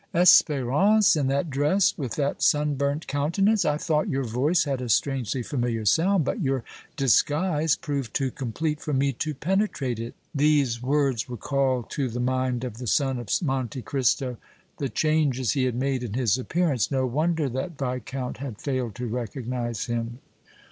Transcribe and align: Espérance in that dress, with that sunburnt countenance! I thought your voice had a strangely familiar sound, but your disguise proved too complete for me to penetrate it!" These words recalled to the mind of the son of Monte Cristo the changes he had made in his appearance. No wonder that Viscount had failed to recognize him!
Espérance 0.15 1.15
in 1.15 1.27
that 1.27 1.51
dress, 1.51 1.95
with 1.95 2.15
that 2.15 2.41
sunburnt 2.41 3.05
countenance! 3.05 3.63
I 3.65 3.77
thought 3.77 4.09
your 4.09 4.23
voice 4.23 4.63
had 4.63 4.81
a 4.81 4.89
strangely 4.89 5.43
familiar 5.43 5.85
sound, 5.85 6.25
but 6.25 6.41
your 6.41 6.63
disguise 6.97 7.75
proved 7.75 8.11
too 8.15 8.31
complete 8.31 8.81
for 8.81 8.93
me 8.93 9.13
to 9.13 9.35
penetrate 9.35 9.99
it!" 9.99 10.15
These 10.33 10.81
words 10.81 11.29
recalled 11.29 11.91
to 11.91 12.09
the 12.09 12.19
mind 12.19 12.63
of 12.63 12.79
the 12.79 12.87
son 12.87 13.19
of 13.19 13.29
Monte 13.43 13.83
Cristo 13.83 14.37
the 14.79 14.89
changes 14.89 15.51
he 15.51 15.65
had 15.65 15.75
made 15.75 16.01
in 16.01 16.13
his 16.15 16.35
appearance. 16.35 16.89
No 16.89 17.05
wonder 17.05 17.47
that 17.49 17.77
Viscount 17.77 18.37
had 18.37 18.57
failed 18.59 18.95
to 18.95 19.05
recognize 19.05 19.85
him! 19.85 20.17